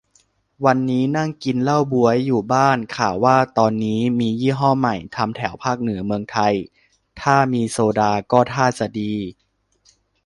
[0.65, 6.53] วันนี้นั่งกินเหล้าบ๊วยอยู่บ้าน ข่าวว่าตอนนี้มียี่ห้อใหม่ ทำแถวภาคเหนือเมืองไทย
[7.21, 9.13] ถ้ามีโซดาก็ท่าจะดี